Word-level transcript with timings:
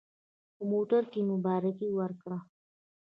په 0.55 0.63
موټر 0.71 1.03
کې 1.11 1.19
مبارکي 1.31 1.89
ورکړه. 1.99 2.39